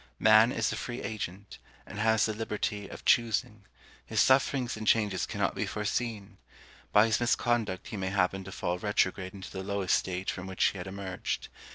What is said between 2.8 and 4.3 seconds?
of choosing; his